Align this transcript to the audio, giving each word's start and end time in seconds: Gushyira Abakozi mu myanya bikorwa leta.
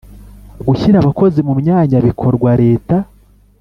Gushyira 0.67 0.97
Abakozi 0.99 1.39
mu 1.47 1.53
myanya 1.61 1.97
bikorwa 2.07 2.49
leta. 2.61 2.95